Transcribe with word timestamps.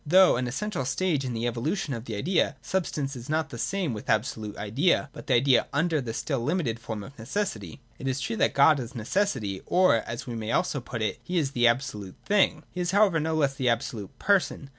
Though 0.03 0.35
an 0.35 0.47
essential 0.47 0.83
stage 0.83 1.23
in 1.23 1.33
the 1.33 1.45
evolution 1.45 1.93
of 1.93 2.05
the 2.05 2.15
idea, 2.15 2.55
substance 2.63 3.15
is 3.15 3.29
not 3.29 3.51
the 3.51 3.59
same 3.59 3.93
with 3.93 4.07
abso 4.07 4.37
lute 4.37 4.57
Idea, 4.57 5.11
but 5.13 5.27
the 5.27 5.35
idea 5.35 5.67
under 5.71 6.01
the 6.01 6.11
still 6.11 6.39
limited 6.39 6.79
form 6.79 7.03
of 7.03 7.15
neces 7.17 7.55
sity. 7.55 7.77
It 7.99 8.07
is 8.07 8.19
true 8.19 8.35
that 8.37 8.55
God 8.55 8.79
is 8.79 8.95
necessity, 8.95 9.61
or, 9.67 9.97
as 9.97 10.25
we 10.25 10.33
may 10.33 10.51
also 10.51 10.81
put 10.81 11.03
it, 11.03 11.17
that 11.17 11.21
He 11.27 11.37
is 11.37 11.51
the 11.51 11.67
absolute 11.67 12.15
Thing: 12.25 12.63
He 12.71 12.81
is 12.81 12.89
however 12.89 13.19
no 13.19 13.35
less 13.35 13.53
the 13.53 13.69
absolute 13.69 14.17
Person. 14.17 14.69